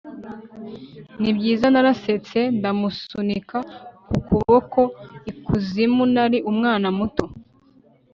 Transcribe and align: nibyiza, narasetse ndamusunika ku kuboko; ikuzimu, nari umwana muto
nibyiza, 1.21 1.65
narasetse 1.73 2.39
ndamusunika 2.57 3.57
ku 4.07 4.17
kuboko; 4.27 4.79
ikuzimu, 5.31 6.03
nari 6.13 6.37
umwana 6.51 6.87
muto 6.97 7.25